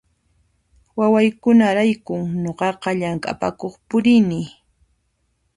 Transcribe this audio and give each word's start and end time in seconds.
Wawaykunaraykun 0.97 2.21
nuqaqa 2.43 2.89
llamk'apakuq 2.99 3.73
purini 3.87 4.41